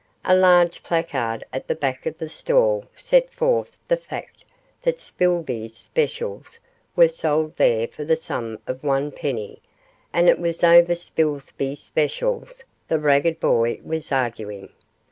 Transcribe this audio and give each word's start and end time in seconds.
A 0.25 0.35
large 0.35 0.81
placard 0.81 1.43
at 1.53 1.67
the 1.67 1.75
back 1.75 2.07
of 2.07 2.17
the 2.17 2.27
stall 2.27 2.85
set 2.95 3.31
forth 3.31 3.69
the 3.87 3.97
fact 3.97 4.43
that 4.81 4.97
'Spilsby's 4.99 5.77
Specials' 5.77 6.57
were 6.95 7.07
sold 7.07 7.55
there 7.57 7.87
for 7.87 8.03
the 8.03 8.15
sum 8.15 8.57
of 8.65 8.83
one 8.83 9.11
penny, 9.11 9.61
and 10.11 10.27
it 10.27 10.39
was 10.39 10.63
over 10.63 10.95
'Spilsby's 10.95 11.83
Specials' 11.83 12.63
the 12.87 12.97
ragged 12.97 13.39
boy 13.39 13.79
was 13.83 14.11
arguing. 14.11 14.69